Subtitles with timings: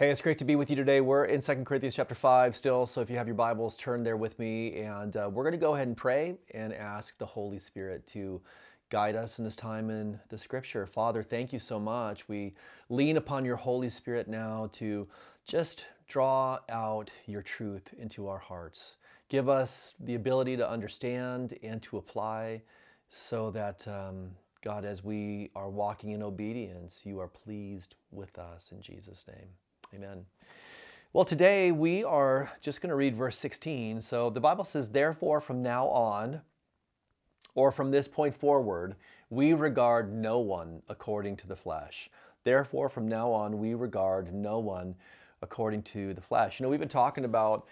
[0.00, 1.02] Hey, it's great to be with you today.
[1.02, 4.16] We're in 2 Corinthians chapter 5 still, so if you have your Bibles, turn there
[4.16, 4.76] with me.
[4.76, 8.40] And uh, we're going to go ahead and pray and ask the Holy Spirit to
[8.88, 10.86] guide us in this time in the scripture.
[10.86, 12.26] Father, thank you so much.
[12.30, 12.54] We
[12.88, 15.06] lean upon your Holy Spirit now to
[15.46, 18.96] just draw out your truth into our hearts.
[19.28, 22.62] Give us the ability to understand and to apply
[23.10, 24.30] so that, um,
[24.62, 29.50] God, as we are walking in obedience, you are pleased with us in Jesus' name.
[29.92, 30.24] Amen.
[31.12, 34.00] Well, today we are just going to read verse 16.
[34.00, 36.42] So the Bible says, Therefore, from now on,
[37.56, 38.94] or from this point forward,
[39.30, 42.08] we regard no one according to the flesh.
[42.44, 44.94] Therefore, from now on, we regard no one
[45.42, 46.60] according to the flesh.
[46.60, 47.66] You know, we've been talking about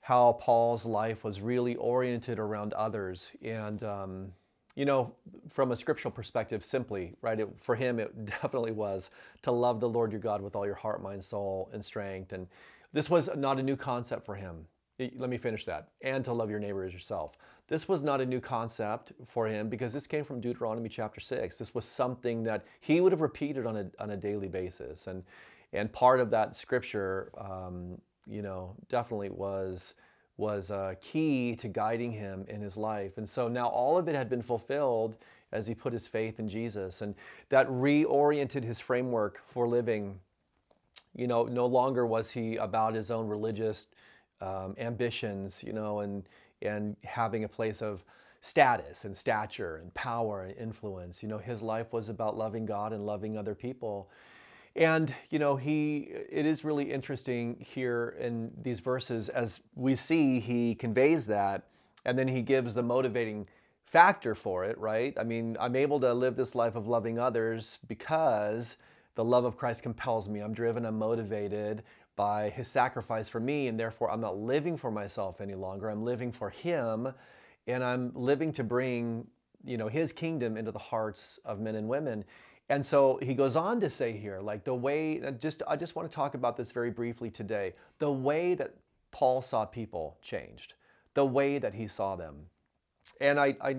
[0.00, 3.30] how Paul's life was really oriented around others.
[3.44, 4.32] And, um,
[4.76, 5.12] you know,
[5.48, 9.10] from a scriptural perspective, simply, right, it, for him, it definitely was
[9.42, 12.32] to love the Lord your God with all your heart, mind, soul, and strength.
[12.32, 12.46] And
[12.92, 14.66] this was not a new concept for him.
[14.98, 15.88] Let me finish that.
[16.02, 17.36] And to love your neighbor as yourself.
[17.68, 21.56] This was not a new concept for him because this came from Deuteronomy chapter 6.
[21.56, 25.06] This was something that he would have repeated on a, on a daily basis.
[25.06, 25.22] And,
[25.72, 27.96] and part of that scripture, um,
[28.26, 29.94] you know, definitely was
[30.36, 33.18] was uh, key to guiding him in his life.
[33.18, 35.16] And so now all of it had been fulfilled
[35.52, 37.02] as he put his faith in Jesus.
[37.02, 37.14] And
[37.48, 40.18] that reoriented his framework for living.
[41.14, 43.88] You know, no longer was he about his own religious
[44.40, 46.24] um, ambitions, you know, and,
[46.62, 48.04] and having a place of
[48.42, 51.22] status and stature and power and influence.
[51.22, 54.08] You know, his life was about loving God and loving other people.
[54.76, 60.38] And, you know, he, it is really interesting here in these verses as we see
[60.38, 61.64] he conveys that
[62.04, 63.46] and then he gives the motivating
[63.84, 65.12] factor for it, right?
[65.18, 68.76] I mean, I'm able to live this life of loving others because
[69.16, 70.40] the love of Christ compels me.
[70.40, 71.82] I'm driven, I'm motivated
[72.14, 75.88] by his sacrifice for me, and therefore I'm not living for myself any longer.
[75.88, 77.12] I'm living for him,
[77.66, 79.26] and I'm living to bring,
[79.64, 82.24] you know, his kingdom into the hearts of men and women.
[82.70, 86.08] And so he goes on to say here, like the way, just I just want
[86.08, 87.74] to talk about this very briefly today.
[87.98, 88.74] The way that
[89.10, 90.74] Paul saw people changed,
[91.14, 92.36] the way that he saw them.
[93.20, 93.76] And I, I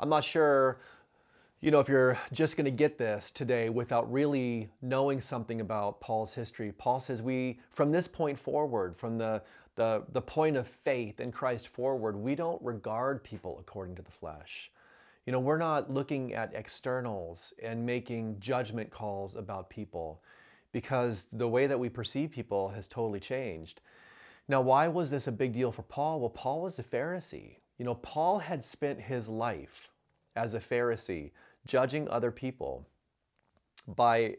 [0.00, 0.80] I'm not sure,
[1.60, 6.00] you know, if you're just going to get this today without really knowing something about
[6.00, 6.72] Paul's history.
[6.72, 9.40] Paul says we, from this point forward, from the
[9.76, 14.10] the, the point of faith in Christ forward, we don't regard people according to the
[14.10, 14.70] flesh.
[15.26, 20.22] You know, we're not looking at externals and making judgment calls about people
[20.72, 23.80] because the way that we perceive people has totally changed.
[24.48, 26.20] Now, why was this a big deal for Paul?
[26.20, 27.56] Well, Paul was a Pharisee.
[27.78, 29.88] You know, Paul had spent his life
[30.34, 31.30] as a Pharisee
[31.66, 32.88] judging other people
[33.96, 34.36] by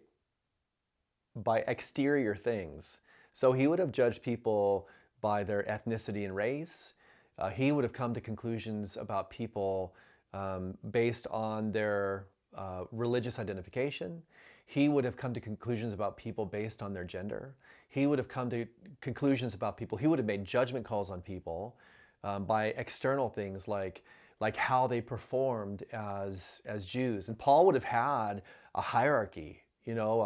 [1.35, 2.99] by exterior things.
[3.33, 4.87] So he would have judged people
[5.19, 6.93] by their ethnicity and race.
[7.39, 9.95] Uh, he would have come to conclusions about people
[10.33, 14.21] um, based on their uh, religious identification.
[14.65, 17.55] He would have come to conclusions about people based on their gender.
[17.89, 18.65] He would have come to
[19.01, 19.97] conclusions about people.
[19.97, 21.75] He would have made judgment calls on people
[22.23, 24.03] um, by external things like
[24.39, 27.29] like how they performed as as Jews.
[27.29, 28.41] And Paul would have had
[28.75, 30.21] a hierarchy, you know,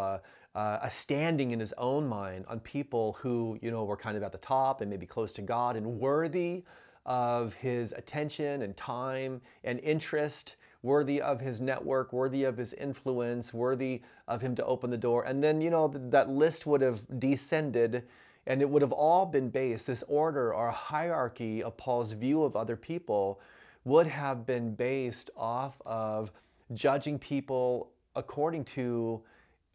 [0.56, 4.32] a standing in his own mind on people who you know were kind of at
[4.32, 6.64] the top and maybe close to God and worthy
[7.08, 13.54] of his attention and time and interest, worthy of his network, worthy of his influence,
[13.54, 15.24] worthy of him to open the door.
[15.24, 18.04] And then, you know, that list would have descended
[18.46, 22.56] and it would have all been based, this order or hierarchy of Paul's view of
[22.56, 23.42] other people
[23.84, 26.32] would have been based off of
[26.74, 29.22] judging people according to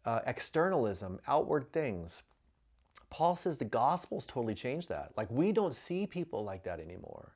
[0.05, 2.23] uh, externalism, outward things.
[3.13, 5.11] Paul says the gospel's totally changed that.
[5.15, 7.35] Like we don't see people like that anymore.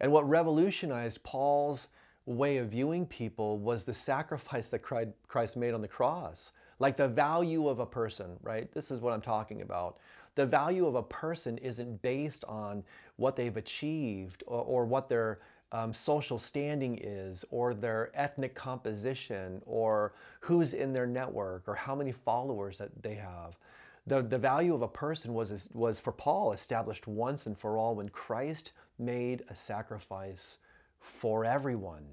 [0.00, 1.86] And what revolutionized Paul's
[2.26, 6.50] way of viewing people was the sacrifice that Christ made on the cross.
[6.80, 8.68] Like the value of a person, right?
[8.72, 9.98] This is what I'm talking about.
[10.34, 12.82] The value of a person isn't based on
[13.14, 15.38] what they've achieved or, or what their
[15.70, 21.94] um, social standing is, or their ethnic composition, or who's in their network, or how
[21.94, 23.56] many followers that they have.
[24.06, 27.94] The, the value of a person was, was for Paul established once and for all
[27.94, 30.58] when Christ made a sacrifice
[31.00, 32.04] for everyone.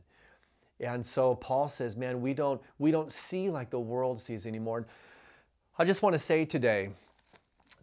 [0.79, 4.88] And so Paul says, man, we don't, we don't see like the world sees anymore.
[5.77, 6.89] I just want to say today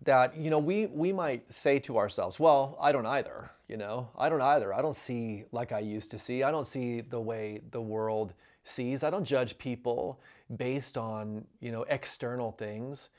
[0.02, 4.08] that, you know, we, we might say to ourselves, well, I don't either, you know,
[4.16, 4.72] I don't either.
[4.72, 6.42] I don't see like I used to see.
[6.42, 8.34] I don't see the way the world
[8.64, 9.02] sees.
[9.02, 10.20] I don't judge people
[10.56, 13.10] based on, you know, external things.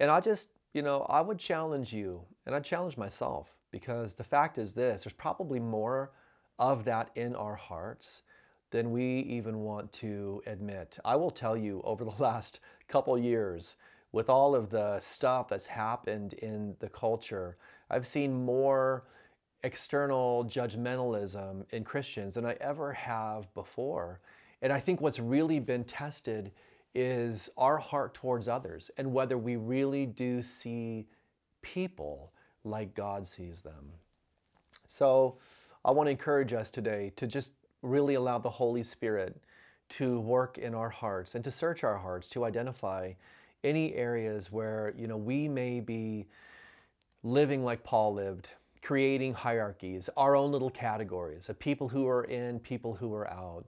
[0.00, 4.24] And I just you know, I would challenge you, and I challenge myself, because the
[4.24, 6.10] fact is this there's probably more
[6.58, 8.22] of that in our hearts
[8.70, 10.98] than we even want to admit.
[11.04, 13.74] I will tell you, over the last couple years,
[14.10, 17.56] with all of the stuff that's happened in the culture,
[17.88, 19.04] I've seen more
[19.62, 24.20] external judgmentalism in Christians than I ever have before.
[24.60, 26.50] And I think what's really been tested
[26.94, 31.06] is our heart towards others and whether we really do see
[31.62, 32.32] people
[32.64, 33.90] like God sees them.
[34.86, 35.38] So
[35.84, 37.52] I want to encourage us today to just
[37.82, 39.36] really allow the Holy Spirit
[39.90, 43.12] to work in our hearts and to search our hearts to identify
[43.64, 46.26] any areas where you know we may be
[47.22, 48.48] living like Paul lived,
[48.82, 53.64] creating hierarchies, our own little categories of people who are in, people who are out,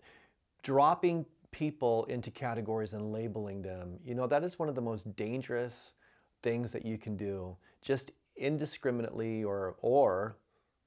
[0.62, 1.24] dropping
[1.56, 3.98] people into categories and labeling them.
[4.04, 5.94] You know, that is one of the most dangerous
[6.42, 7.56] things that you can do.
[7.80, 10.36] Just indiscriminately or or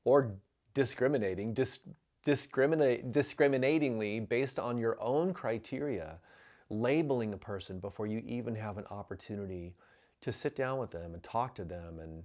[0.03, 0.31] or
[0.75, 1.79] discriminating, dis,
[2.23, 6.19] discriminate discriminatingly based on your own criteria,
[6.69, 9.73] labeling a person before you even have an opportunity
[10.21, 12.23] to sit down with them and talk to them and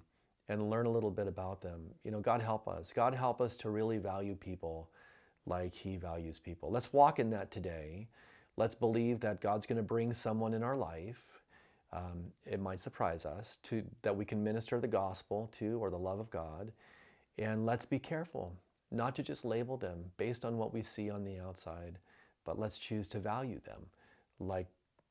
[0.51, 1.81] and learn a little bit about them.
[2.05, 2.93] You know, God help us.
[2.95, 4.91] God help us to really value people
[5.47, 6.71] like He values people.
[6.71, 8.07] Let's walk in that today.
[8.57, 11.23] Let's believe that God's going to bring someone in our life.
[11.93, 15.99] Um, it might surprise us to that we can minister the gospel to or the
[15.99, 16.73] love of God.
[17.39, 18.53] And let's be careful
[18.91, 21.99] not to just label them based on what we see on the outside,
[22.45, 23.81] but let's choose to value them
[24.39, 24.67] like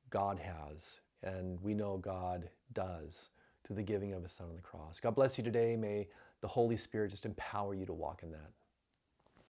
[0.10, 3.30] God has and we know God does
[3.66, 5.00] through the giving of his son on the cross.
[5.00, 5.76] God bless you today.
[5.76, 6.08] May
[6.42, 8.52] the Holy Spirit just empower you to walk in that.